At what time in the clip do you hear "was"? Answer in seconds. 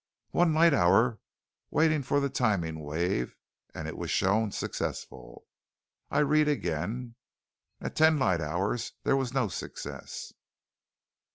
3.95-4.09, 9.15-9.31